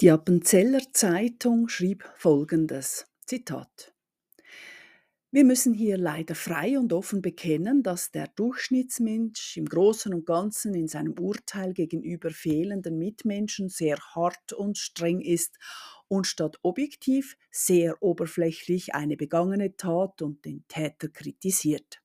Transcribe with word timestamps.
Die 0.00 0.12
Appenzeller 0.12 0.80
Zeitung 0.92 1.68
schrieb 1.68 2.08
Folgendes: 2.14 3.04
Zitat. 3.26 3.92
Wir 5.32 5.42
müssen 5.42 5.74
hier 5.74 5.98
leider 5.98 6.36
frei 6.36 6.78
und 6.78 6.92
offen 6.92 7.20
bekennen, 7.20 7.82
dass 7.82 8.12
der 8.12 8.28
Durchschnittsmensch 8.28 9.56
im 9.56 9.64
Großen 9.64 10.14
und 10.14 10.24
Ganzen 10.24 10.74
in 10.74 10.86
seinem 10.86 11.18
Urteil 11.18 11.72
gegenüber 11.72 12.30
fehlenden 12.30 12.96
Mitmenschen 12.96 13.68
sehr 13.70 13.98
hart 14.14 14.52
und 14.52 14.78
streng 14.78 15.20
ist 15.20 15.58
und 16.06 16.28
statt 16.28 16.60
objektiv 16.62 17.36
sehr 17.50 18.00
oberflächlich 18.00 18.94
eine 18.94 19.16
begangene 19.16 19.76
Tat 19.76 20.22
und 20.22 20.44
den 20.44 20.64
Täter 20.68 21.08
kritisiert. 21.08 22.00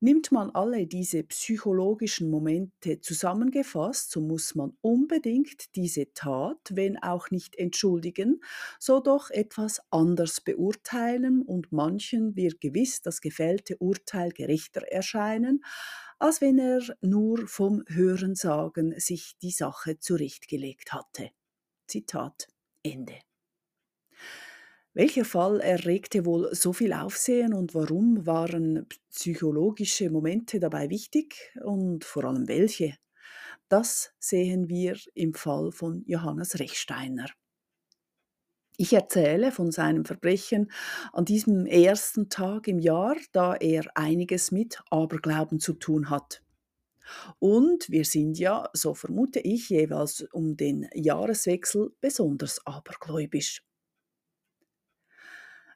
Nimmt 0.00 0.30
man 0.30 0.50
alle 0.50 0.86
diese 0.86 1.22
psychologischen 1.24 2.30
Momente 2.30 3.00
zusammengefasst, 3.00 4.10
so 4.10 4.20
muss 4.20 4.54
man 4.54 4.76
unbedingt 4.82 5.74
diese 5.74 6.12
Tat, 6.12 6.58
wenn 6.70 6.98
auch 7.02 7.30
nicht 7.30 7.56
entschuldigen, 7.56 8.42
so 8.78 9.00
doch 9.00 9.30
etwas 9.30 9.80
anders 9.90 10.42
beurteilen 10.42 11.40
und 11.40 11.72
manchen 11.72 12.36
wird 12.36 12.60
gewiss 12.60 13.00
das 13.00 13.22
gefällte 13.22 13.78
Urteil 13.78 14.32
gerechter 14.32 14.82
erscheinen, 14.82 15.64
als 16.18 16.42
wenn 16.42 16.58
er 16.58 16.82
nur 17.00 17.46
vom 17.48 17.82
Hörensagen 17.88 18.98
sich 19.00 19.38
die 19.40 19.50
Sache 19.50 19.98
zurechtgelegt 19.98 20.92
hatte. 20.92 21.30
Zitat 21.86 22.48
Ende. 22.82 23.14
Welcher 24.96 25.26
Fall 25.26 25.60
erregte 25.60 26.24
wohl 26.24 26.54
so 26.54 26.72
viel 26.72 26.94
Aufsehen 26.94 27.52
und 27.52 27.74
warum 27.74 28.24
waren 28.24 28.86
psychologische 29.10 30.08
Momente 30.08 30.58
dabei 30.58 30.88
wichtig 30.88 31.52
und 31.62 32.02
vor 32.02 32.24
allem 32.24 32.48
welche? 32.48 32.96
Das 33.68 34.14
sehen 34.18 34.70
wir 34.70 34.96
im 35.12 35.34
Fall 35.34 35.70
von 35.70 36.02
Johannes 36.06 36.58
Rechsteiner. 36.58 37.26
Ich 38.78 38.94
erzähle 38.94 39.52
von 39.52 39.70
seinem 39.70 40.06
Verbrechen 40.06 40.72
an 41.12 41.26
diesem 41.26 41.66
ersten 41.66 42.30
Tag 42.30 42.66
im 42.66 42.78
Jahr, 42.78 43.16
da 43.32 43.54
er 43.54 43.84
einiges 43.96 44.50
mit 44.50 44.80
Aberglauben 44.90 45.60
zu 45.60 45.74
tun 45.74 46.08
hat. 46.08 46.42
Und 47.38 47.90
wir 47.90 48.06
sind 48.06 48.38
ja, 48.38 48.70
so 48.72 48.94
vermute 48.94 49.40
ich, 49.40 49.68
jeweils 49.68 50.22
um 50.32 50.56
den 50.56 50.88
Jahreswechsel 50.94 51.94
besonders 52.00 52.66
abergläubisch. 52.66 53.62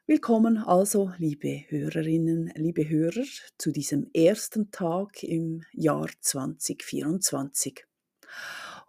Willkommen 0.07 0.57
also, 0.57 1.11
liebe 1.19 1.63
Hörerinnen, 1.69 2.51
liebe 2.55 2.89
Hörer, 2.89 3.23
zu 3.59 3.71
diesem 3.71 4.09
ersten 4.15 4.71
Tag 4.71 5.21
im 5.21 5.63
Jahr 5.73 6.09
2024. 6.19 7.85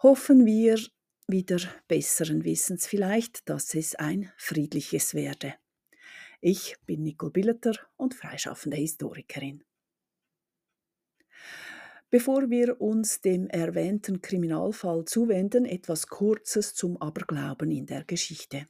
Hoffen 0.02 0.46
wir 0.46 0.80
wieder 1.28 1.58
besseren 1.86 2.44
Wissens 2.44 2.86
vielleicht, 2.86 3.46
dass 3.50 3.74
es 3.74 3.94
ein 3.94 4.32
friedliches 4.38 5.12
werde. 5.12 5.54
Ich 6.40 6.76
bin 6.86 7.02
Nicole 7.02 7.30
Billeter 7.30 7.74
und 7.96 8.14
freischaffende 8.14 8.78
Historikerin. 8.78 9.62
Bevor 12.08 12.48
wir 12.48 12.80
uns 12.80 13.20
dem 13.20 13.48
erwähnten 13.48 14.22
Kriminalfall 14.22 15.04
zuwenden, 15.04 15.66
etwas 15.66 16.06
Kurzes 16.06 16.74
zum 16.74 16.96
Aberglauben 16.96 17.70
in 17.70 17.84
der 17.84 18.02
Geschichte. 18.04 18.66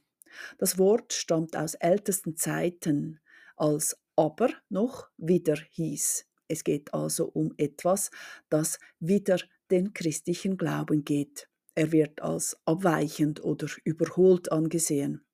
Das 0.57 0.77
Wort 0.77 1.13
stammt 1.13 1.55
aus 1.55 1.75
ältesten 1.75 2.35
Zeiten, 2.35 3.19
als 3.55 3.97
aber 4.15 4.49
noch 4.69 5.09
wieder 5.17 5.55
hieß. 5.71 6.25
Es 6.47 6.63
geht 6.63 6.93
also 6.93 7.25
um 7.25 7.53
etwas, 7.57 8.11
das 8.49 8.79
wieder 8.99 9.39
den 9.71 9.93
christlichen 9.93 10.57
Glauben 10.57 11.03
geht. 11.03 11.49
Er 11.75 11.91
wird 11.91 12.21
als 12.21 12.57
abweichend 12.65 13.43
oder 13.43 13.67
überholt 13.83 14.51
angesehen. 14.51 15.25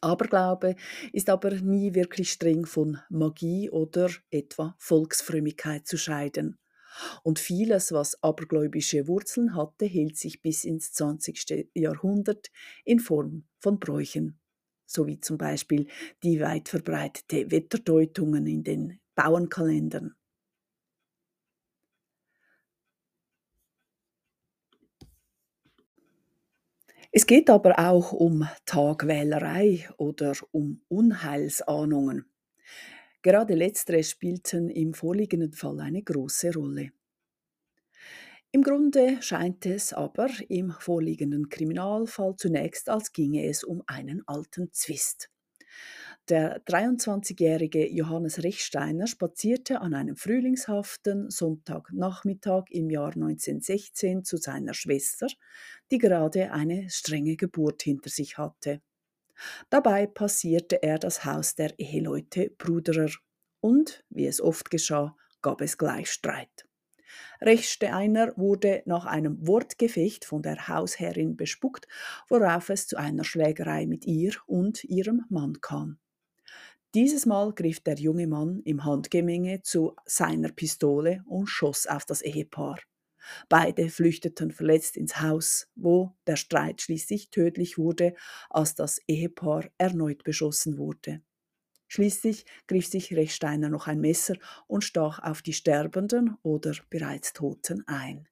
Aberglaube 0.00 0.76
ist 1.12 1.28
aber 1.28 1.50
nie 1.50 1.94
wirklich 1.94 2.32
streng 2.32 2.64
von 2.64 2.98
Magie 3.10 3.68
oder 3.68 4.08
etwa 4.30 4.74
Volksfrömmigkeit 4.78 5.86
zu 5.86 5.98
scheiden. 5.98 6.58
Und 7.22 7.38
vieles, 7.38 7.92
was 7.92 8.22
abergläubische 8.22 9.06
Wurzeln 9.08 9.54
hatte, 9.54 9.86
hielt 9.86 10.16
sich 10.16 10.42
bis 10.42 10.64
ins 10.64 10.92
20. 10.92 11.70
Jahrhundert 11.74 12.50
in 12.84 13.00
Form 13.00 13.44
von 13.58 13.78
Bräuchen, 13.78 14.38
so 14.86 15.06
wie 15.06 15.20
zum 15.20 15.38
Beispiel 15.38 15.86
die 16.22 16.40
weit 16.40 16.68
verbreitete 16.68 17.50
Wetterdeutungen 17.50 18.46
in 18.46 18.64
den 18.64 19.00
Bauernkalendern. 19.14 20.14
Es 27.12 27.26
geht 27.26 27.50
aber 27.50 27.78
auch 27.78 28.12
um 28.12 28.48
Tagwählerei 28.66 29.88
oder 29.96 30.32
um 30.52 30.82
Unheilsahnungen. 30.88 32.24
Gerade 33.22 33.54
letztere 33.54 34.02
spielten 34.02 34.70
im 34.70 34.94
vorliegenden 34.94 35.52
Fall 35.52 35.80
eine 35.80 36.02
große 36.02 36.54
Rolle. 36.54 36.92
Im 38.52 38.62
Grunde 38.62 39.22
scheint 39.22 39.64
es 39.66 39.92
aber 39.92 40.28
im 40.48 40.72
vorliegenden 40.72 41.48
Kriminalfall 41.48 42.34
zunächst, 42.36 42.88
als 42.88 43.12
ginge 43.12 43.46
es 43.46 43.62
um 43.62 43.82
einen 43.86 44.26
alten 44.26 44.72
Zwist. 44.72 45.30
Der 46.28 46.64
23-jährige 46.64 47.88
Johannes 47.90 48.42
Rechsteiner 48.42 49.06
spazierte 49.06 49.80
an 49.80 49.94
einem 49.94 50.16
frühlingshaften 50.16 51.30
Sonntagnachmittag 51.30 52.64
im 52.70 52.90
Jahr 52.90 53.12
1916 53.14 54.24
zu 54.24 54.36
seiner 54.36 54.74
Schwester, 54.74 55.26
die 55.90 55.98
gerade 55.98 56.52
eine 56.52 56.88
strenge 56.88 57.36
Geburt 57.36 57.82
hinter 57.82 58.10
sich 58.10 58.38
hatte. 58.38 58.80
Dabei 59.68 60.06
passierte 60.06 60.82
er 60.82 60.98
das 60.98 61.24
Haus 61.24 61.54
der 61.54 61.78
Eheleute 61.78 62.50
Bruderer 62.58 63.10
und, 63.60 64.04
wie 64.10 64.26
es 64.26 64.40
oft 64.40 64.70
geschah, 64.70 65.16
gab 65.42 65.60
es 65.60 65.78
gleich 65.78 66.10
Streit. 66.10 66.66
Rechsteiner 67.40 68.32
wurde 68.36 68.82
nach 68.86 69.06
einem 69.06 69.46
Wortgefecht 69.46 70.24
von 70.24 70.42
der 70.42 70.68
Hausherrin 70.68 71.36
bespuckt, 71.36 71.88
worauf 72.28 72.68
es 72.68 72.86
zu 72.86 72.96
einer 72.96 73.24
Schlägerei 73.24 73.86
mit 73.86 74.04
ihr 74.06 74.32
und 74.46 74.84
ihrem 74.84 75.24
Mann 75.28 75.60
kam. 75.60 75.98
Dieses 76.94 77.24
Mal 77.24 77.52
griff 77.52 77.80
der 77.80 77.94
junge 77.98 78.26
Mann 78.26 78.60
im 78.64 78.84
Handgemenge 78.84 79.62
zu 79.62 79.94
seiner 80.06 80.50
Pistole 80.50 81.22
und 81.26 81.46
schoss 81.46 81.86
auf 81.86 82.04
das 82.04 82.20
Ehepaar. 82.20 82.78
Beide 83.48 83.90
flüchteten 83.90 84.50
verletzt 84.52 84.96
ins 84.96 85.20
Haus, 85.20 85.68
wo 85.74 86.14
der 86.26 86.36
Streit 86.36 86.80
schließlich 86.82 87.30
tödlich 87.30 87.78
wurde, 87.78 88.14
als 88.50 88.74
das 88.74 89.00
Ehepaar 89.08 89.70
erneut 89.78 90.24
beschossen 90.24 90.78
wurde. 90.78 91.22
Schließlich 91.88 92.46
griff 92.68 92.86
sich 92.88 93.14
Rechsteiner 93.14 93.68
noch 93.68 93.86
ein 93.88 94.00
Messer 94.00 94.36
und 94.68 94.84
stach 94.84 95.20
auf 95.20 95.42
die 95.42 95.52
Sterbenden 95.54 96.38
oder 96.42 96.74
bereits 96.90 97.34
Toten 97.34 97.86
ein. 97.86 98.29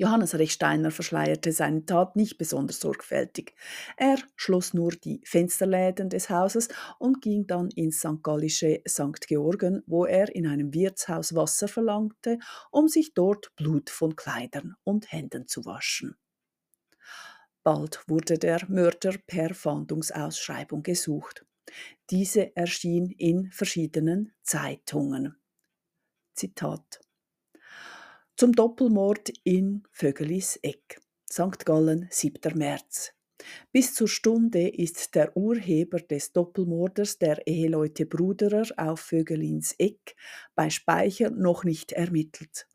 Johannes 0.00 0.34
Rechsteiner 0.34 0.90
verschleierte 0.90 1.52
seine 1.52 1.84
Tat 1.84 2.16
nicht 2.16 2.38
besonders 2.38 2.80
sorgfältig. 2.80 3.54
Er 3.98 4.16
schloss 4.34 4.72
nur 4.72 4.92
die 4.92 5.20
Fensterläden 5.26 6.08
des 6.08 6.30
Hauses 6.30 6.68
und 6.98 7.20
ging 7.20 7.46
dann 7.46 7.68
ins 7.68 7.98
St. 7.98 8.22
Gallische 8.22 8.80
St. 8.88 9.28
Georgen, 9.28 9.82
wo 9.86 10.06
er 10.06 10.34
in 10.34 10.46
einem 10.46 10.72
Wirtshaus 10.72 11.34
Wasser 11.34 11.68
verlangte, 11.68 12.38
um 12.70 12.88
sich 12.88 13.12
dort 13.12 13.54
Blut 13.56 13.90
von 13.90 14.16
Kleidern 14.16 14.74
und 14.84 15.12
Händen 15.12 15.46
zu 15.48 15.66
waschen. 15.66 16.16
Bald 17.62 18.02
wurde 18.06 18.38
der 18.38 18.64
Mörder 18.70 19.16
per 19.26 19.52
Fahndungsausschreibung 19.52 20.82
gesucht. 20.82 21.44
Diese 22.08 22.56
erschien 22.56 23.10
in 23.10 23.52
verschiedenen 23.52 24.32
Zeitungen. 24.44 25.36
Zitat 26.32 27.00
zum 28.40 28.52
Doppelmord 28.52 29.30
in 29.44 29.82
Vögelis 29.92 30.58
Eck. 30.62 30.98
St. 31.30 31.66
Gallen, 31.66 32.08
7. 32.10 32.56
März. 32.56 33.12
Bis 33.70 33.92
zur 33.92 34.08
Stunde 34.08 34.66
ist 34.66 35.14
der 35.14 35.36
Urheber 35.36 35.98
des 35.98 36.32
Doppelmordes 36.32 37.18
der 37.18 37.46
Eheleute 37.46 38.06
Bruderer 38.06 38.64
auf 38.78 39.00
Vögelins 39.00 39.74
Eck 39.76 40.16
bei 40.54 40.70
Speicher 40.70 41.28
noch 41.28 41.64
nicht 41.64 41.92
ermittelt. 41.92 42.66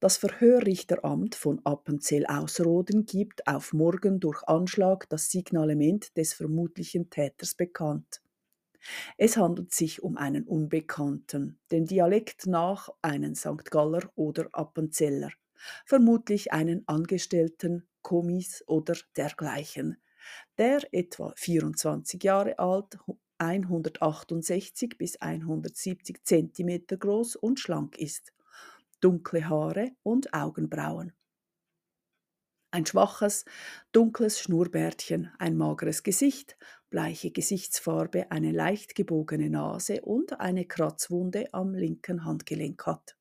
Das 0.00 0.16
Verhörrichteramt 0.16 1.36
von 1.36 1.60
Appenzell-Ausroden 1.64 3.06
gibt 3.06 3.46
auf 3.46 3.72
morgen 3.72 4.18
durch 4.18 4.42
Anschlag 4.48 5.08
das 5.10 5.30
Signalement 5.30 6.16
des 6.16 6.34
vermutlichen 6.34 7.08
Täters 7.08 7.54
bekannt. 7.54 8.20
Es 9.16 9.36
handelt 9.36 9.72
sich 9.72 10.02
um 10.02 10.16
einen 10.16 10.44
Unbekannten, 10.44 11.58
dem 11.70 11.86
Dialekt 11.86 12.46
nach 12.46 12.88
einen 13.02 13.34
St. 13.34 13.70
Galler 13.70 14.10
oder 14.14 14.48
Appenzeller, 14.52 15.30
vermutlich 15.84 16.52
einen 16.52 16.86
Angestellten, 16.86 17.86
Kommis 18.02 18.62
oder 18.66 18.94
dergleichen, 19.16 19.96
der 20.58 20.82
etwa 20.92 21.32
24 21.36 22.22
Jahre 22.22 22.58
alt, 22.58 22.98
168 23.38 24.96
bis 24.98 25.16
170 25.20 26.22
cm 26.24 26.86
groß 26.98 27.36
und 27.36 27.58
schlank 27.60 27.98
ist, 27.98 28.32
dunkle 29.00 29.48
Haare 29.48 29.92
und 30.02 30.32
Augenbrauen. 30.32 31.12
Ein 32.74 32.86
schwaches, 32.86 33.44
dunkles 33.92 34.40
Schnurrbärtchen, 34.40 35.30
ein 35.38 35.56
mageres 35.56 36.02
Gesicht, 36.02 36.56
bleiche 36.90 37.30
Gesichtsfarbe, 37.30 38.32
eine 38.32 38.50
leicht 38.50 38.96
gebogene 38.96 39.48
Nase 39.48 40.00
und 40.00 40.40
eine 40.40 40.64
Kratzwunde 40.64 41.46
am 41.52 41.72
linken 41.74 42.24
Handgelenk 42.24 42.84
hat. 42.84 43.14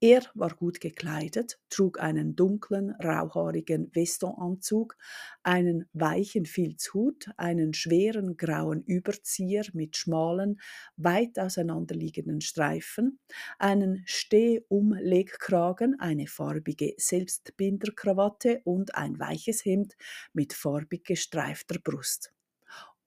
Er 0.00 0.22
war 0.34 0.54
gut 0.54 0.80
gekleidet, 0.80 1.58
trug 1.70 2.00
einen 2.00 2.36
dunklen, 2.36 2.90
rauhaarigen 3.02 3.90
Vestonanzug, 3.92 4.96
einen 5.42 5.88
weichen 5.92 6.46
Filzhut, 6.46 7.30
einen 7.36 7.74
schweren 7.74 8.36
grauen 8.36 8.82
Überzieher 8.82 9.64
mit 9.72 9.96
schmalen, 9.96 10.60
weit 10.96 11.38
auseinanderliegenden 11.38 12.40
Streifen, 12.40 13.18
einen 13.58 14.02
Stehumlegkragen, 14.06 15.98
eine 16.00 16.26
farbige 16.26 16.94
Selbstbinderkrawatte 16.96 18.60
und 18.64 18.94
ein 18.94 19.18
weiches 19.18 19.64
Hemd 19.64 19.96
mit 20.32 20.52
farbig 20.52 21.04
gestreifter 21.04 21.78
Brust. 21.78 22.32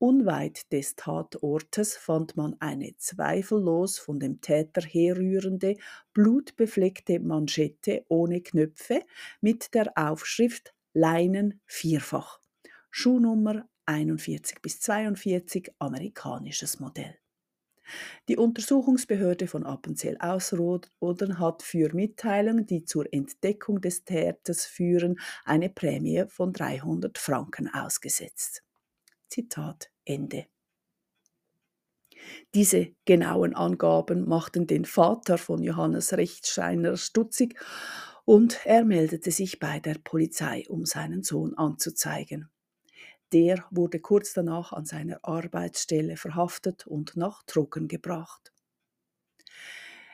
Unweit 0.01 0.71
des 0.71 0.95
Tatortes 0.95 1.95
fand 1.95 2.35
man 2.35 2.55
eine 2.59 2.97
zweifellos 2.97 3.99
von 3.99 4.19
dem 4.19 4.41
Täter 4.41 4.81
herrührende, 4.81 5.77
blutbefleckte 6.13 7.19
Manschette 7.19 8.03
ohne 8.07 8.41
Knöpfe 8.41 9.03
mit 9.41 9.75
der 9.75 9.95
Aufschrift 9.95 10.73
Leinen 10.93 11.61
vierfach. 11.67 12.39
Schuhnummer 12.89 13.69
41 13.85 14.63
bis 14.63 14.79
42, 14.79 15.71
amerikanisches 15.77 16.79
Modell. 16.79 17.19
Die 18.27 18.37
Untersuchungsbehörde 18.37 19.45
von 19.45 19.63
Appenzell 19.63 20.17
Ausrodern 20.17 21.37
hat 21.37 21.61
für 21.61 21.93
Mitteilungen, 21.93 22.65
die 22.65 22.85
zur 22.85 23.05
Entdeckung 23.13 23.81
des 23.81 24.03
Täters 24.03 24.65
führen, 24.65 25.19
eine 25.45 25.69
Prämie 25.69 26.25
von 26.27 26.53
300 26.53 27.19
Franken 27.19 27.67
ausgesetzt. 27.71 28.63
Zitat 29.31 29.89
Ende. 30.03 30.47
Diese 32.53 32.93
genauen 33.05 33.55
Angaben 33.55 34.27
machten 34.27 34.67
den 34.67 34.83
Vater 34.83 35.37
von 35.37 35.63
Johannes 35.63 36.11
Rechtscheiner 36.11 36.97
stutzig 36.97 37.57
und 38.25 38.59
er 38.65 38.83
meldete 38.83 39.31
sich 39.31 39.57
bei 39.59 39.79
der 39.79 39.95
Polizei, 40.03 40.65
um 40.67 40.85
seinen 40.85 41.23
Sohn 41.23 41.53
anzuzeigen. 41.55 42.49
Der 43.31 43.65
wurde 43.71 44.01
kurz 44.01 44.33
danach 44.33 44.73
an 44.73 44.83
seiner 44.83 45.23
Arbeitsstelle 45.23 46.17
verhaftet 46.17 46.85
und 46.85 47.15
nach 47.15 47.43
Trocken 47.43 47.87
gebracht. 47.87 48.51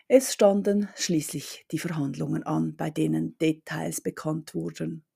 Es 0.07 0.31
standen 0.31 0.89
schließlich 0.95 1.65
die 1.71 1.79
Verhandlungen 1.79 2.43
an, 2.43 2.75
bei 2.75 2.91
denen 2.91 3.35
Details 3.39 3.99
bekannt 3.99 4.53
wurden. 4.53 5.06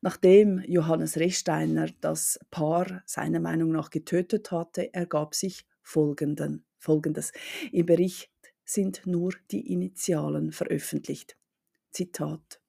Nachdem 0.00 0.62
Johannes 0.66 1.16
Rechsteiner 1.16 1.88
das 2.00 2.38
Paar 2.50 3.02
seiner 3.06 3.40
Meinung 3.40 3.72
nach 3.72 3.90
getötet 3.90 4.50
hatte, 4.50 4.92
ergab 4.94 5.34
sich 5.34 5.66
folgenden, 5.82 6.64
Folgendes. 6.78 7.32
Im 7.72 7.86
Bericht 7.86 8.30
sind 8.64 9.06
nur 9.06 9.32
die 9.50 9.72
Initialen 9.72 10.52
veröffentlicht. 10.52 11.36
Zitat. 11.90 12.60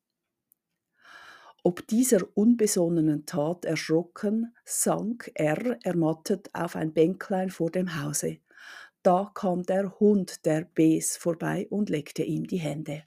Ob 1.64 1.86
dieser 1.88 2.26
unbesonnenen 2.36 3.28
Tat 3.28 3.66
erschrocken, 3.66 4.56
sank 4.66 5.32
er 5.36 5.78
ermattet 5.84 6.50
auf 6.54 6.76
ein 6.76 6.92
Bänklein 6.92 7.52
vor 7.52 7.70
dem 7.70 8.02
Hause. 8.02 8.40
Da 9.04 9.32
kam 9.34 9.64
der 9.64 10.00
Hund 10.00 10.46
der 10.46 10.62
Bes 10.62 11.18
vorbei 11.18 11.68
und 11.70 11.90
leckte 11.90 12.24
ihm 12.24 12.48
die 12.48 12.58
Hände. 12.58 13.04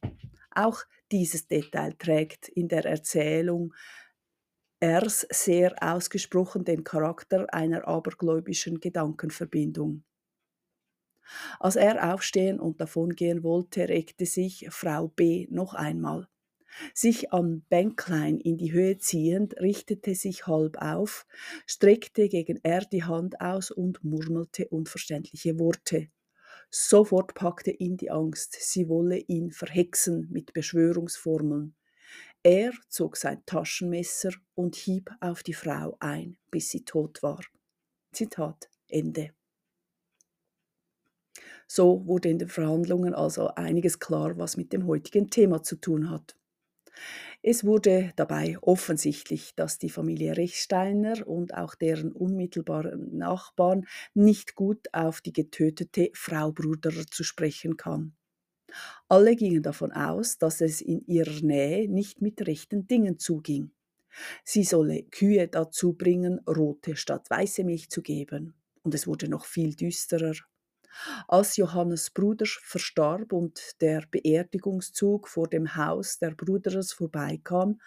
Auch 0.55 0.83
dieses 1.13 1.47
Detail 1.47 1.95
trägt 1.99 2.49
in 2.49 2.69
der 2.69 2.85
Erzählung 2.85 3.75
Ers 4.81 5.27
sehr 5.31 5.75
ausgesprochen 5.81 6.65
den 6.65 6.85
Charakter 6.85 7.47
einer 7.55 7.89
abergläubischen 7.89 8.81
Gedankenverbindung. 8.81 10.05
Als 11.59 11.77
er 11.77 12.13
aufstehen 12.13 12.61
und 12.61 12.81
davongehen 12.81 13.43
wollte, 13.43 13.89
regte 13.89 14.27
sich 14.27 14.67
Frau 14.71 15.09
B. 15.09 15.47
noch 15.51 15.75
einmal. 15.75 16.29
Sich 16.93 17.33
am 17.33 17.63
Bänklein 17.69 18.39
in 18.39 18.59
die 18.59 18.73
Höhe 18.73 18.99
ziehend, 18.99 19.59
richtete 19.61 20.15
sich 20.15 20.47
halb 20.47 20.77
auf, 20.83 21.27
streckte 21.67 22.29
gegen 22.29 22.63
R 22.65 22.85
die 22.85 23.05
Hand 23.05 23.41
aus 23.41 23.71
und 23.71 24.03
murmelte 24.03 24.69
unverständliche 24.69 25.59
Worte. 25.59 26.09
Sofort 26.77 27.35
packte 27.35 27.71
ihn 27.71 27.97
die 27.97 28.11
Angst, 28.11 28.57
sie 28.59 28.89
wolle 28.89 29.19
ihn 29.19 29.53
verhexen 29.53 30.27
mit 30.33 30.53
Beschwörungsformeln. 30.55 31.77
Er 32.43 32.73
zog 32.89 33.17
sein 33.17 33.41
Taschenmesser 33.47 34.33
und 34.57 34.75
hieb 34.75 35.09
auf 35.21 35.45
die 35.45 35.55
Frau 35.55 35.97
ein, 36.01 36.37
bis 36.51 36.71
sie 36.71 36.85
tot 36.85 37.23
war. 37.23 37.41
Zitat 38.11 38.69
Ende. 38.89 39.31
So 41.69 42.05
wurde 42.09 42.31
in 42.31 42.41
den 42.41 42.49
Verhandlungen 42.49 43.15
also 43.15 43.51
einiges 43.55 44.01
klar, 44.01 44.37
was 44.37 44.57
mit 44.57 44.73
dem 44.73 44.89
heutigen 44.89 45.31
Thema 45.31 45.63
zu 45.63 45.77
tun 45.77 46.11
hat. 46.11 46.37
Es 47.47 47.63
wurde 47.63 48.15
dabei 48.17 48.57
offensichtlich, 48.63 49.55
dass 49.55 49.77
die 49.77 49.91
Familie 49.91 50.35
Rechsteiner 50.35 51.29
und 51.29 51.53
auch 51.53 51.75
deren 51.75 52.11
unmittelbaren 52.11 53.19
Nachbarn 53.19 53.87
nicht 54.15 54.55
gut 54.55 54.89
auf 54.95 55.21
die 55.21 55.35
getötete 55.35 56.09
Frau 56.15 56.53
Bruderer 56.53 57.05
zu 57.11 57.23
sprechen 57.23 57.77
kann. 57.77 58.17
Alle 59.09 59.37
gingen 59.37 59.63
davon 59.63 59.93
aus, 59.93 60.39
dass 60.39 60.63
es 60.63 60.81
in 60.81 61.05
ihrer 61.07 61.43
Nähe 61.43 61.87
nicht 61.87 62.23
mit 62.23 62.47
rechten 62.47 62.87
Dingen 62.87 63.19
zuging. 63.19 63.73
Sie 64.43 64.65
solle 64.65 65.03
Kühe 65.03 65.47
dazu 65.47 65.93
bringen, 65.93 66.39
rote 66.49 66.97
statt 66.97 67.29
weiße 67.29 67.63
Milch 67.63 67.91
zu 67.91 68.01
geben. 68.01 68.55
Und 68.85 68.95
es 68.95 69.07
wurde 69.07 69.29
noch 69.29 69.45
viel 69.45 69.75
düsterer. 69.75 70.33
Als 71.29 71.57
Johannes 71.57 72.11
Bruder 72.11 72.47
verstarb 72.47 73.33
und 73.33 73.81
der 73.81 74.05
Beerdigungszug 74.11 75.29
vor 75.29 75.49
dem 75.49 75.77
Haus 75.77 76.19
der 76.19 76.31
Bruderers 76.31 76.93
vorbeikam, 76.93 77.81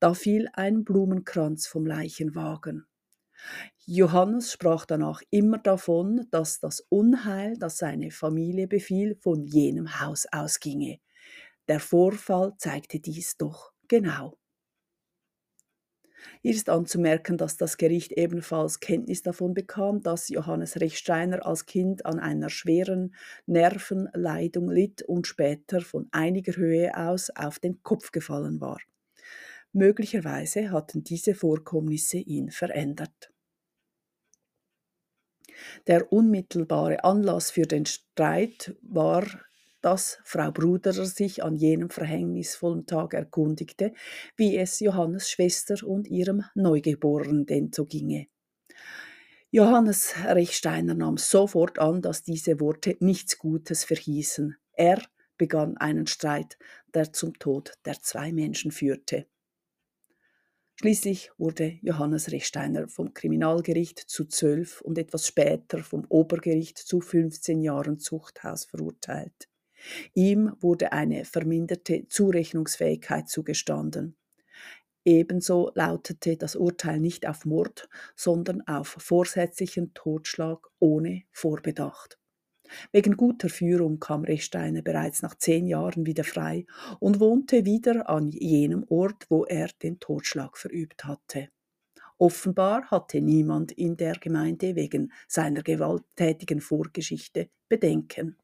da 0.00 0.14
fiel 0.14 0.48
ein 0.52 0.84
Blumenkranz 0.84 1.66
vom 1.66 1.86
Leichenwagen. 1.86 2.86
Johannes 3.84 4.52
sprach 4.52 4.86
danach 4.86 5.22
immer 5.30 5.58
davon, 5.58 6.26
dass 6.30 6.60
das 6.60 6.80
Unheil, 6.88 7.56
das 7.58 7.78
seine 7.78 8.10
Familie 8.10 8.68
befiel, 8.68 9.16
von 9.16 9.44
jenem 9.44 10.00
Haus 10.00 10.26
ausginge. 10.30 11.00
Der 11.68 11.80
Vorfall 11.80 12.54
zeigte 12.58 13.00
dies 13.00 13.36
doch 13.36 13.72
genau. 13.88 14.38
Hier 16.42 16.54
ist 16.54 16.68
anzumerken, 16.68 17.36
dass 17.36 17.56
das 17.56 17.76
Gericht 17.76 18.12
ebenfalls 18.12 18.80
Kenntnis 18.80 19.22
davon 19.22 19.54
bekam, 19.54 20.02
dass 20.02 20.28
Johannes 20.28 20.80
Rechsteiner 20.80 21.44
als 21.44 21.66
Kind 21.66 22.06
an 22.06 22.18
einer 22.18 22.50
schweren 22.50 23.14
Nervenleidung 23.46 24.70
litt 24.70 25.02
und 25.02 25.26
später 25.26 25.80
von 25.80 26.08
einiger 26.12 26.56
Höhe 26.56 26.96
aus 26.96 27.30
auf 27.30 27.58
den 27.58 27.82
Kopf 27.82 28.12
gefallen 28.12 28.60
war. 28.60 28.78
Möglicherweise 29.72 30.70
hatten 30.70 31.02
diese 31.02 31.34
Vorkommnisse 31.34 32.18
ihn 32.18 32.50
verändert. 32.50 33.32
Der 35.86 36.12
unmittelbare 36.12 37.04
Anlass 37.04 37.50
für 37.50 37.66
den 37.66 37.86
Streit 37.86 38.74
war 38.82 39.24
dass 39.82 40.18
Frau 40.24 40.50
Bruderer 40.50 41.04
sich 41.04 41.44
an 41.44 41.56
jenem 41.56 41.90
verhängnisvollen 41.90 42.86
Tag 42.86 43.14
erkundigte, 43.14 43.92
wie 44.36 44.56
es 44.56 44.80
Johannes 44.80 45.28
Schwester 45.30 45.76
und 45.86 46.08
ihrem 46.08 46.44
Neugeborenen 46.54 47.44
denn 47.46 47.70
so 47.72 47.84
ginge. 47.84 48.28
Johannes 49.50 50.14
Rechsteiner 50.24 50.94
nahm 50.94 51.18
sofort 51.18 51.78
an, 51.78 52.00
dass 52.00 52.22
diese 52.22 52.58
Worte 52.58 52.96
nichts 53.00 53.36
Gutes 53.36 53.84
verhießen. 53.84 54.56
Er 54.72 55.02
begann 55.36 55.76
einen 55.76 56.06
Streit, 56.06 56.56
der 56.94 57.12
zum 57.12 57.38
Tod 57.38 57.74
der 57.84 58.00
zwei 58.00 58.32
Menschen 58.32 58.70
führte. 58.70 59.26
Schließlich 60.76 61.30
wurde 61.36 61.78
Johannes 61.82 62.32
Rechsteiner 62.32 62.88
vom 62.88 63.12
Kriminalgericht 63.12 63.98
zu 63.98 64.24
zwölf 64.24 64.80
und 64.80 64.96
etwas 64.96 65.26
später 65.26 65.78
vom 65.78 66.06
Obergericht 66.08 66.78
zu 66.78 67.00
15 67.00 67.60
Jahren 67.60 67.98
Zuchthaus 67.98 68.64
verurteilt. 68.64 69.48
Ihm 70.14 70.52
wurde 70.60 70.92
eine 70.92 71.24
verminderte 71.24 72.06
Zurechnungsfähigkeit 72.08 73.28
zugestanden. 73.28 74.16
Ebenso 75.04 75.72
lautete 75.74 76.36
das 76.36 76.54
Urteil 76.54 77.00
nicht 77.00 77.26
auf 77.26 77.44
Mord, 77.44 77.88
sondern 78.14 78.60
auf 78.68 78.88
vorsätzlichen 78.98 79.94
Totschlag 79.94 80.68
ohne 80.78 81.22
Vorbedacht. 81.32 82.18
Wegen 82.92 83.16
guter 83.16 83.48
Führung 83.48 83.98
kam 83.98 84.24
Rechsteiner 84.24 84.82
bereits 84.82 85.22
nach 85.22 85.34
zehn 85.34 85.66
Jahren 85.66 86.06
wieder 86.06 86.24
frei 86.24 86.66
und 87.00 87.20
wohnte 87.20 87.64
wieder 87.64 88.08
an 88.08 88.30
jenem 88.30 88.84
Ort, 88.88 89.26
wo 89.28 89.44
er 89.44 89.68
den 89.82 89.98
Totschlag 89.98 90.56
verübt 90.56 91.04
hatte. 91.04 91.48
Offenbar 92.18 92.84
hatte 92.90 93.20
niemand 93.20 93.72
in 93.72 93.96
der 93.96 94.14
Gemeinde 94.14 94.76
wegen 94.76 95.12
seiner 95.26 95.62
gewalttätigen 95.62 96.60
Vorgeschichte 96.60 97.48
Bedenken. 97.68 98.36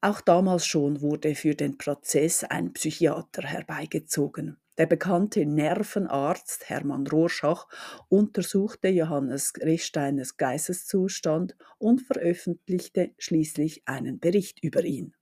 Auch 0.00 0.20
damals 0.20 0.66
schon 0.66 1.00
wurde 1.00 1.34
für 1.34 1.54
den 1.54 1.78
Prozess 1.78 2.44
ein 2.44 2.72
Psychiater 2.74 3.42
herbeigezogen. 3.42 4.58
Der 4.76 4.86
bekannte 4.86 5.46
Nervenarzt 5.46 6.68
Hermann 6.68 7.06
Rorschach 7.06 7.68
untersuchte 8.08 8.88
Johannes 8.88 9.52
Rechsteiners 9.60 10.36
Geisteszustand 10.36 11.56
und 11.78 12.02
veröffentlichte 12.02 13.14
schließlich 13.18 13.82
einen 13.86 14.18
Bericht 14.18 14.62
über 14.62 14.82
ihn. 14.84 15.14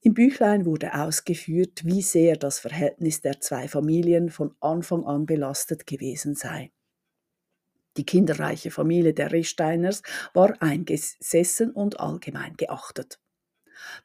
Im 0.00 0.14
Büchlein 0.14 0.64
wurde 0.66 0.94
ausgeführt, 0.94 1.84
wie 1.84 2.02
sehr 2.02 2.36
das 2.36 2.60
Verhältnis 2.60 3.22
der 3.22 3.40
zwei 3.40 3.66
Familien 3.66 4.30
von 4.30 4.54
Anfang 4.60 5.04
an 5.04 5.26
belastet 5.26 5.86
gewesen 5.86 6.36
sei. 6.36 6.70
Die 7.96 8.04
kinderreiche 8.04 8.70
Familie 8.70 9.14
der 9.14 9.32
Rechsteiners 9.32 10.02
war 10.34 10.60
eingesessen 10.60 11.70
und 11.70 12.00
allgemein 12.00 12.56
geachtet. 12.56 13.18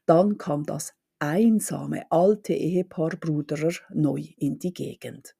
Dann 0.05 0.37
kam 0.37 0.65
das 0.65 0.93
einsame 1.19 2.09
alte 2.11 2.53
Ehepaar 2.53 3.11
Bruderer 3.11 3.73
neu 3.93 4.23
in 4.37 4.59
die 4.59 4.73
Gegend. 4.73 5.35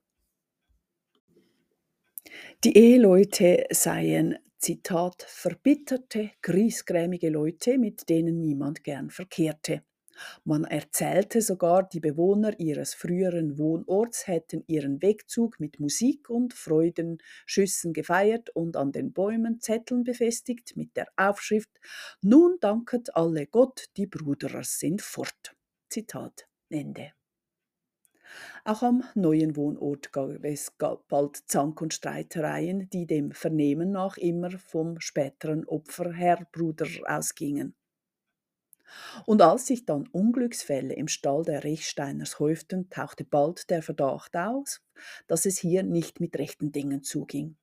Die 2.64 2.78
Eheleute 2.78 3.66
seien, 3.72 4.38
Zitat, 4.58 5.26
verbitterte, 5.28 6.32
griesgrämige 6.44 7.30
Leute, 7.30 7.80
mit 7.80 8.10
denen 8.10 8.40
niemand 8.40 8.84
gern 8.84 9.10
verkehrte. 9.10 9.82
Man 10.44 10.64
erzählte 10.64 11.42
sogar, 11.42 11.88
die 11.88 12.00
Bewohner 12.00 12.60
ihres 12.60 12.94
früheren 12.94 13.58
Wohnorts 13.58 14.28
hätten 14.28 14.64
ihren 14.68 15.02
Wegzug 15.02 15.60
mit 15.60 15.80
Musik 15.80 16.30
und 16.30 16.54
Freudenschüssen 16.54 17.94
gefeiert 17.94 18.50
und 18.52 18.78
an 18.78 18.92
den 18.92 19.14
Bäumen 19.14 19.60
Zetteln 19.60 20.04
befestigt 20.04 20.76
mit 20.76 20.96
der 20.98 21.08
Aufschrift 21.16 21.80
Nun 22.22 22.58
danket 22.60 23.16
alle 23.16 23.48
Gott, 23.48 23.86
die 23.98 24.08
Bruderer 24.08 24.64
sind 24.64 25.02
fort. 25.02 25.56
Zitat 25.90 26.48
Ende. 26.70 27.12
Auch 28.64 28.82
am 28.84 29.04
neuen 29.16 29.56
Wohnort 29.56 30.14
gab 30.14 30.44
es 30.44 30.72
bald 31.10 31.38
Zank 31.48 31.82
und 31.82 31.94
Streitereien, 31.94 32.90
die 32.90 33.06
dem 33.06 33.32
Vernehmen 33.32 33.92
nach 33.92 34.18
immer 34.18 34.52
vom 34.52 35.00
späteren 35.00 35.66
Opfer 35.66 36.14
Bruder 36.52 36.88
ausgingen. 37.06 37.76
Und 39.26 39.42
als 39.42 39.68
sich 39.68 39.86
dann 39.86 40.08
Unglücksfälle 40.08 40.94
im 40.94 41.08
Stall 41.08 41.44
der 41.44 41.64
Rechsteiners 41.64 42.40
häuften, 42.40 42.90
tauchte 42.90 43.24
bald 43.24 43.70
der 43.70 43.82
Verdacht 43.82 44.36
aus, 44.36 44.82
dass 45.28 45.46
es 45.46 45.58
hier 45.58 45.84
nicht 45.84 46.20
mit 46.20 46.38
rechten 46.38 46.72
Dingen 46.72 47.04
zuging. 47.04 47.58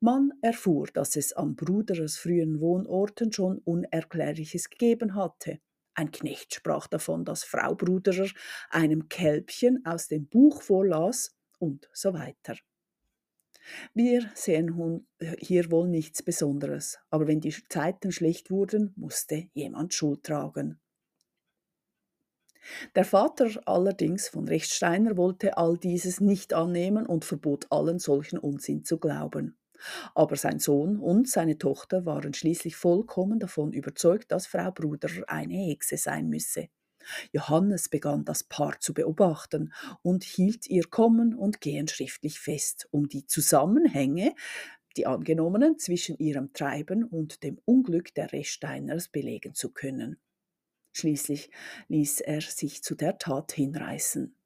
Man 0.00 0.32
erfuhr, 0.42 0.88
dass 0.92 1.14
es 1.14 1.32
an 1.32 1.54
Bruderers 1.54 2.16
frühen 2.16 2.60
Wohnorten 2.60 3.32
schon 3.32 3.58
Unerklärliches 3.58 4.68
gegeben 4.68 5.14
hatte. 5.14 5.60
Ein 5.94 6.10
Knecht 6.10 6.54
sprach 6.54 6.88
davon, 6.88 7.24
dass 7.24 7.44
Frau 7.44 7.74
Bruderer 7.74 8.28
einem 8.70 9.08
Kälbchen 9.08 9.84
aus 9.84 10.08
dem 10.08 10.26
Buch 10.26 10.62
vorlas 10.62 11.36
und 11.58 11.88
so 11.92 12.14
weiter. 12.14 12.56
Wir 13.94 14.30
sehen 14.34 15.06
hier 15.38 15.70
wohl 15.70 15.88
nichts 15.88 16.22
Besonderes, 16.22 16.98
aber 17.10 17.26
wenn 17.26 17.40
die 17.40 17.54
Zeiten 17.68 18.12
schlecht 18.12 18.50
wurden, 18.50 18.92
musste 18.96 19.48
jemand 19.54 19.94
Schuld 19.94 20.24
tragen. 20.24 20.80
Der 22.94 23.04
Vater 23.04 23.48
allerdings 23.66 24.28
von 24.28 24.46
Rechtsteiner 24.46 25.16
wollte 25.16 25.56
all 25.56 25.76
dieses 25.76 26.20
nicht 26.20 26.52
annehmen 26.54 27.06
und 27.06 27.24
verbot 27.24 27.66
allen 27.70 27.98
solchen 27.98 28.38
Unsinn 28.38 28.84
zu 28.84 28.98
glauben. 28.98 29.56
Aber 30.14 30.36
sein 30.36 30.60
Sohn 30.60 31.00
und 31.00 31.28
seine 31.28 31.58
Tochter 31.58 32.06
waren 32.06 32.34
schließlich 32.34 32.76
vollkommen 32.76 33.40
davon 33.40 33.72
überzeugt, 33.72 34.30
dass 34.30 34.46
Frau 34.46 34.70
Bruder 34.70 35.08
eine 35.26 35.54
Hexe 35.54 35.96
sein 35.96 36.28
müsse. 36.28 36.68
Johannes 37.32 37.88
begann 37.88 38.24
das 38.24 38.44
Paar 38.44 38.78
zu 38.80 38.94
beobachten 38.94 39.72
und 40.02 40.24
hielt 40.24 40.66
ihr 40.66 40.84
Kommen 40.84 41.34
und 41.34 41.60
Gehen 41.60 41.88
schriftlich 41.88 42.38
fest, 42.38 42.88
um 42.90 43.08
die 43.08 43.26
Zusammenhänge, 43.26 44.34
die 44.96 45.06
angenommenen, 45.06 45.78
zwischen 45.78 46.18
ihrem 46.18 46.52
Treiben 46.52 47.04
und 47.04 47.42
dem 47.42 47.58
Unglück 47.64 48.14
der 48.14 48.32
Reststeiners 48.32 49.08
belegen 49.08 49.54
zu 49.54 49.70
können. 49.70 50.18
Schließlich 50.92 51.50
ließ 51.88 52.20
er 52.20 52.42
sich 52.42 52.82
zu 52.82 52.94
der 52.94 53.18
Tat 53.18 53.52
hinreißen. 53.52 54.36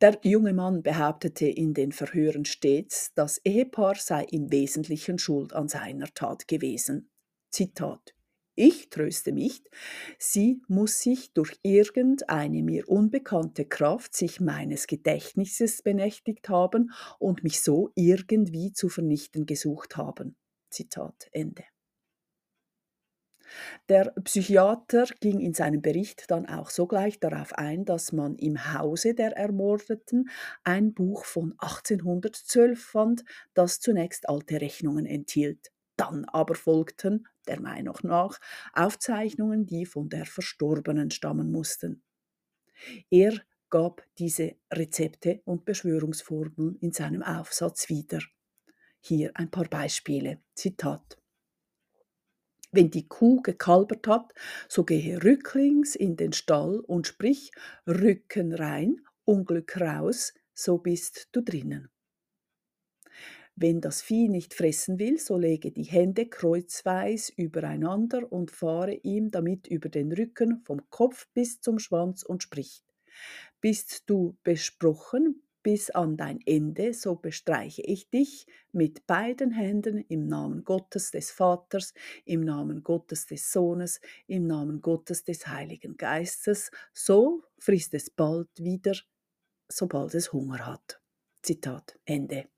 Der 0.00 0.18
junge 0.22 0.52
Mann 0.52 0.82
behauptete 0.82 1.46
in 1.46 1.74
den 1.74 1.92
Verhören 1.92 2.44
stets, 2.44 3.12
das 3.14 3.38
Ehepaar 3.38 3.94
sei 3.96 4.24
im 4.24 4.50
Wesentlichen 4.50 5.18
schuld 5.18 5.52
an 5.52 5.68
seiner 5.68 6.12
Tat 6.12 6.48
gewesen. 6.48 7.10
Zitat 7.50 8.13
ich 8.56 8.90
tröste 8.90 9.32
mich, 9.32 9.62
sie 10.18 10.62
muss 10.68 11.00
sich 11.00 11.32
durch 11.32 11.58
irgendeine 11.62 12.62
mir 12.62 12.88
unbekannte 12.88 13.64
Kraft 13.64 14.14
sich 14.14 14.40
meines 14.40 14.86
Gedächtnisses 14.86 15.82
benächtigt 15.82 16.48
haben 16.48 16.92
und 17.18 17.44
mich 17.44 17.62
so 17.62 17.90
irgendwie 17.94 18.72
zu 18.72 18.88
vernichten 18.88 19.46
gesucht 19.46 19.96
haben. 19.96 20.36
Zitat 20.70 21.28
Ende. 21.32 21.64
Der 23.88 24.12
Psychiater 24.24 25.06
ging 25.20 25.40
in 25.40 25.54
seinem 25.54 25.80
Bericht 25.82 26.30
dann 26.30 26.46
auch 26.46 26.70
sogleich 26.70 27.18
darauf 27.20 27.52
ein, 27.54 27.84
dass 27.84 28.12
man 28.12 28.36
im 28.36 28.72
Hause 28.74 29.14
der 29.14 29.36
Ermordeten 29.36 30.28
ein 30.64 30.92
Buch 30.94 31.24
von 31.24 31.54
1812 31.58 32.82
fand, 32.82 33.24
das 33.54 33.80
zunächst 33.80 34.28
alte 34.28 34.60
Rechnungen 34.60 35.06
enthielt. 35.06 35.73
Dann 35.96 36.24
aber 36.24 36.54
folgten, 36.54 37.28
der 37.46 37.60
Meinung 37.60 37.98
nach, 38.02 38.40
Aufzeichnungen, 38.72 39.66
die 39.66 39.86
von 39.86 40.08
der 40.08 40.26
Verstorbenen 40.26 41.10
stammen 41.10 41.50
mussten. 41.52 42.02
Er 43.10 43.40
gab 43.70 44.04
diese 44.18 44.56
Rezepte 44.72 45.40
und 45.44 45.64
Beschwörungsformeln 45.64 46.76
in 46.80 46.92
seinem 46.92 47.22
Aufsatz 47.22 47.88
wieder. 47.88 48.20
Hier 49.00 49.32
ein 49.34 49.50
paar 49.50 49.68
Beispiele. 49.68 50.40
Zitat. 50.54 51.18
Wenn 52.72 52.90
die 52.90 53.06
Kuh 53.06 53.40
gekalbert 53.42 54.08
hat, 54.08 54.34
so 54.68 54.84
gehe 54.84 55.22
rücklings 55.22 55.94
in 55.94 56.16
den 56.16 56.32
Stall 56.32 56.80
und 56.80 57.06
sprich 57.06 57.52
Rücken 57.86 58.52
rein, 58.52 59.00
Unglück 59.24 59.80
raus, 59.80 60.34
so 60.54 60.78
bist 60.78 61.28
du 61.32 61.42
drinnen. 61.42 61.88
Wenn 63.56 63.80
das 63.80 64.02
Vieh 64.02 64.28
nicht 64.28 64.52
fressen 64.52 64.98
will, 64.98 65.18
so 65.18 65.38
lege 65.38 65.70
die 65.70 65.84
Hände 65.84 66.26
kreuzweis 66.26 67.30
übereinander 67.30 68.30
und 68.32 68.50
fahre 68.50 68.94
ihm 68.94 69.30
damit 69.30 69.68
über 69.68 69.88
den 69.88 70.12
Rücken 70.12 70.62
vom 70.64 70.90
Kopf 70.90 71.28
bis 71.34 71.60
zum 71.60 71.78
Schwanz 71.78 72.24
und 72.24 72.42
spricht. 72.42 72.84
Bist 73.60 74.04
du 74.06 74.36
besprochen 74.42 75.44
bis 75.62 75.90
an 75.90 76.16
dein 76.16 76.40
Ende, 76.44 76.92
so 76.92 77.14
bestreiche 77.14 77.82
ich 77.82 78.10
dich 78.10 78.46
mit 78.72 79.06
beiden 79.06 79.52
Händen 79.52 79.98
im 80.08 80.26
Namen 80.26 80.64
Gottes 80.64 81.12
des 81.12 81.30
Vaters, 81.30 81.94
im 82.24 82.42
Namen 82.42 82.82
Gottes 82.82 83.26
des 83.26 83.50
Sohnes, 83.50 84.00
im 84.26 84.46
Namen 84.46 84.82
Gottes 84.82 85.24
des 85.24 85.46
Heiligen 85.46 85.96
Geistes, 85.96 86.70
so 86.92 87.42
frisst 87.58 87.94
es 87.94 88.10
bald 88.10 88.50
wieder, 88.58 88.94
sobald 89.68 90.14
es 90.14 90.32
Hunger 90.32 90.66
hat. 90.66 91.00
Zitat 91.42 91.98
Ende. 92.04 92.53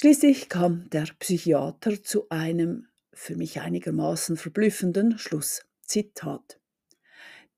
Schließlich 0.00 0.48
kam 0.48 0.88
der 0.90 1.06
Psychiater 1.18 2.00
zu 2.00 2.28
einem 2.28 2.86
für 3.12 3.34
mich 3.34 3.60
einigermaßen 3.60 4.36
verblüffenden 4.36 5.18
Schluss. 5.18 5.64
Zitat. 5.80 6.60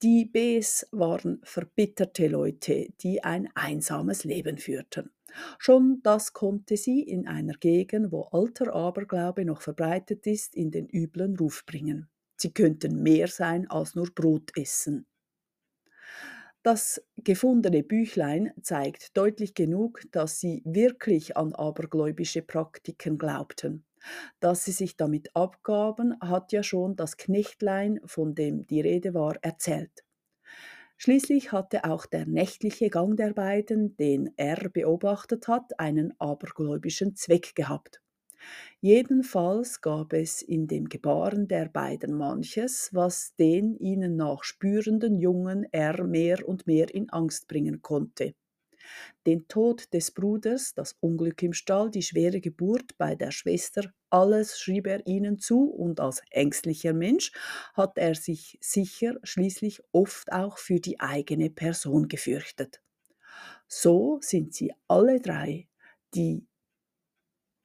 Die 0.03 0.25
Bs 0.25 0.89
waren 0.91 1.43
verbitterte 1.45 2.29
Leute, 2.29 2.95
die 3.03 3.23
ein 3.23 3.51
einsames 3.55 4.25
Leben 4.25 4.57
führten. 4.57 5.11
Schon 5.59 6.01
das 6.03 6.33
konnte 6.33 6.79
sie 6.79 7.03
in 7.03 7.29
einer 7.29 7.59
Gegend, 7.59 8.11
wo 8.11 8.23
alter 8.23 8.73
Aberglaube 8.73 9.45
noch 9.45 9.61
verbreitet 9.61 10.27
ist, 10.27 10.55
in 10.55 10.71
den 10.71 10.89
üblen 10.89 11.37
Ruf 11.37 11.67
bringen. 11.67 12.09
Sie 12.39 12.55
könnten 12.55 13.03
mehr 13.03 13.29
sein 13.29 13.69
als 13.69 13.95
nur 13.95 14.15
Brot 14.15 14.57
essen. 14.57 15.05
Das 16.63 17.03
gefundene 17.17 17.83
Büchlein 17.83 18.53
zeigt 18.63 19.17
deutlich 19.17 19.55
genug, 19.55 20.03
dass 20.11 20.41
sie 20.41 20.63
wirklich 20.65 21.37
an 21.37 21.55
abergläubische 21.55 22.43
Praktiken 22.43 23.19
glaubten. 23.19 23.85
Dass 24.41 24.65
sie 24.65 24.73
sich 24.73 24.97
damit 24.97 25.35
abgaben, 25.37 26.19
hat 26.21 26.53
ja 26.53 26.63
schon 26.63 26.97
das 26.97 27.17
Knechtlein, 27.17 28.01
von 28.05 28.35
dem 28.35 28.67
die 28.67 28.81
Rede 28.81 29.15
war, 29.15 29.37
erzählt. 29.43 30.05
Schließlich 30.99 31.53
hatte 31.53 31.85
auch 31.85 32.07
der 32.07 32.27
nächtliche 32.27 32.91
Gang 32.91 33.17
der 33.17 33.33
beiden, 33.33 33.97
den 33.97 34.31
er 34.37 34.69
beobachtet 34.69 35.49
hat, 35.49 35.79
einen 35.81 36.15
abergläubischen 36.21 37.17
Zweck 37.17 37.55
gehabt. 37.55 38.03
Jedenfalls 38.81 39.81
gab 39.81 40.13
es 40.13 40.43
in 40.43 40.67
dem 40.67 40.89
Gebaren 40.89 41.49
der 41.49 41.69
beiden 41.69 42.15
manches, 42.15 42.91
was 42.93 43.35
den 43.37 43.77
ihnen 43.77 44.17
nachspürenden 44.17 45.19
Jungen 45.19 45.67
er 45.73 46.05
mehr 46.05 46.47
und 46.49 46.67
mehr 46.67 46.93
in 46.95 47.11
Angst 47.11 47.49
bringen 47.49 47.83
konnte. 47.83 48.35
Den 49.27 49.47
Tod 49.49 49.93
des 49.95 50.11
Bruders, 50.13 50.75
das 50.75 50.97
Unglück 51.01 51.43
im 51.43 51.53
Stall, 51.53 51.91
die 51.91 52.03
schwere 52.03 52.41
Geburt 52.41 52.97
bei 52.99 53.15
der 53.15 53.31
Schwester, 53.31 53.93
alles 54.11 54.59
schrieb 54.59 54.87
er 54.87 55.07
ihnen 55.07 55.39
zu 55.39 55.65
und 55.71 56.01
als 56.01 56.23
ängstlicher 56.31 56.93
Mensch 56.93 57.33
hat 57.75 57.97
er 57.99 58.15
sich 58.15 58.59
sicher 58.61 59.17
schließlich 59.23 59.81
oft 59.93 60.33
auch 60.33 60.59
für 60.59 60.81
die 60.81 61.01
eigene 61.01 61.51
Person 61.51 62.09
gefürchtet. 62.09 62.83
So 63.69 64.19
sind 64.23 64.55
sie 64.55 64.73
alle 64.89 65.21
drei, 65.21 65.69
die 66.15 66.47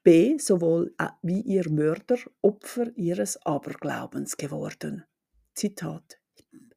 B 0.06 0.38
sowohl 0.38 0.94
äh, 1.00 1.08
wie 1.24 1.42
ihr 1.42 1.68
Mörder 1.68 2.20
Opfer 2.44 2.96
ihres 2.96 3.44
Aberglaubens 3.44 4.38
geworden. 4.38 5.04
Zitat 5.56 6.20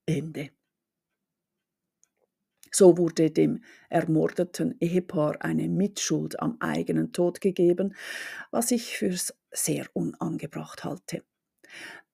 Ende. 0.07 0.49
So 2.73 2.97
wurde 2.97 3.31
dem 3.31 3.63
ermordeten 3.91 4.77
Ehepaar 4.81 5.43
eine 5.43 5.69
Mitschuld 5.69 6.41
am 6.41 6.57
eigenen 6.61 7.13
Tod 7.13 7.43
gegeben, 7.43 7.95
was 8.51 8.71
ich 8.71 8.97
für 8.97 9.15
sehr 9.51 9.87
unangebracht 9.93 10.85
halte. 10.85 11.23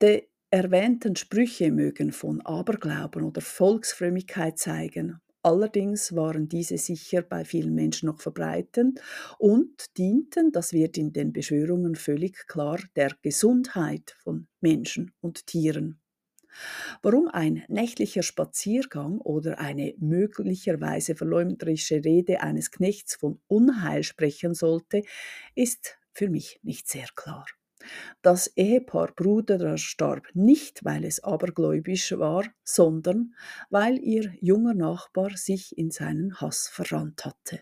Die 0.02 0.28
erwähnten 0.50 1.14
Sprüche 1.14 1.71
mögen 1.71 2.11
von 2.11 2.40
Aberglauben 2.40 3.23
oder 3.23 3.40
Volksfrömmigkeit 3.40 4.59
zeigen, 4.59 5.21
Allerdings 5.44 6.16
waren 6.16 6.48
diese 6.48 6.76
sicher 6.76 7.22
bei 7.22 7.44
vielen 7.44 7.72
Menschen 7.74 8.06
noch 8.06 8.20
verbreitet 8.20 9.00
und 9.38 9.96
dienten, 9.96 10.50
das 10.50 10.72
wird 10.72 10.98
in 10.98 11.12
den 11.12 11.32
Beschwörungen 11.32 11.94
völlig 11.94 12.48
klar, 12.48 12.80
der 12.96 13.12
Gesundheit 13.22 14.16
von 14.24 14.48
Menschen 14.60 15.12
und 15.20 15.46
Tieren. 15.46 16.00
Warum 17.02 17.28
ein 17.28 17.62
nächtlicher 17.68 18.22
Spaziergang 18.24 19.18
oder 19.20 19.58
eine 19.60 19.94
möglicherweise 19.98 21.14
verleumderische 21.14 22.04
Rede 22.04 22.40
eines 22.40 22.70
Knechts 22.72 23.14
von 23.14 23.40
Unheil 23.46 24.02
sprechen 24.02 24.54
sollte, 24.54 25.02
ist 25.54 25.98
für 26.12 26.28
mich 26.28 26.58
nicht 26.62 26.88
sehr 26.88 27.06
klar. 27.14 27.46
Das 28.22 28.48
Ehepaar 28.56 29.12
Bruder 29.14 29.76
starb 29.78 30.28
nicht, 30.34 30.84
weil 30.84 31.04
es 31.04 31.22
abergläubisch 31.22 32.12
war, 32.12 32.44
sondern 32.62 33.34
weil 33.70 33.98
ihr 33.98 34.34
junger 34.40 34.74
Nachbar 34.74 35.36
sich 35.36 35.76
in 35.76 35.90
seinen 35.90 36.40
Hass 36.40 36.68
verrannt 36.68 37.24
hatte. 37.24 37.60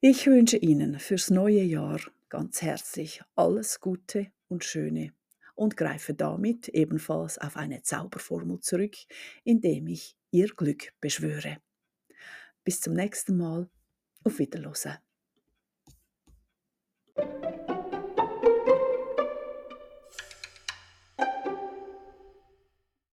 Ich 0.00 0.26
wünsche 0.26 0.58
Ihnen 0.58 0.98
fürs 0.98 1.30
neue 1.30 1.62
Jahr 1.62 2.00
ganz 2.28 2.60
herzlich 2.62 3.22
alles 3.36 3.80
Gute 3.80 4.26
und 4.48 4.64
Schöne 4.64 5.12
und 5.54 5.76
greife 5.76 6.14
damit 6.14 6.68
ebenfalls 6.68 7.38
auf 7.38 7.56
eine 7.56 7.82
Zauberformel 7.82 8.60
zurück, 8.60 8.96
indem 9.44 9.86
ich 9.86 10.16
Ihr 10.30 10.48
Glück 10.48 10.92
beschwöre. 11.00 11.58
Bis 12.64 12.80
zum 12.80 12.94
nächsten 12.94 13.36
Mal. 13.36 13.68
Auf 14.24 14.38
Wiederhören. 14.38 14.98